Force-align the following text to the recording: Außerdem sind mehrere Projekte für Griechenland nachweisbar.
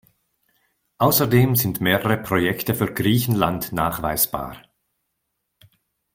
Außerdem 0.97 1.55
sind 1.55 1.79
mehrere 1.79 2.17
Projekte 2.17 2.73
für 2.73 2.91
Griechenland 2.91 3.71
nachweisbar. 3.71 4.57